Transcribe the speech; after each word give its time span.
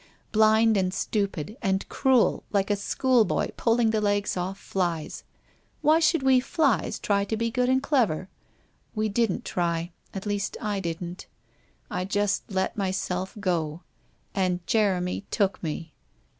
Blind 0.31 0.77
and 0.77 0.91
stupid, 0.91 1.57
and 1.61 1.87
cruel, 1.87 2.43
like 2.51 2.71
a 2.71 2.75
schoolboy 2.75 3.49
pulling 3.55 3.91
the 3.91 4.01
legs 4.01 4.35
off 4.35 4.57
flies. 4.57 5.23
Why 5.83 5.99
should 5.99 6.23
we 6.23 6.39
flies 6.39 6.97
try 6.97 7.23
to 7.25 7.37
be 7.37 7.51
good 7.51 7.69
and 7.69 7.83
clever? 7.83 8.27
"We 8.95 9.09
didn't 9.09 9.45
try— 9.45 9.91
at 10.15 10.25
least, 10.25 10.57
I 10.59 10.79
didn't. 10.79 11.27
I 11.91 12.05
just 12.05 12.49
let 12.51 12.75
myself 12.75 13.37
go— 13.39 13.83
and 14.33 14.65
Jeremy 14.65 15.23
took 15.29 15.61
me! 15.61 15.93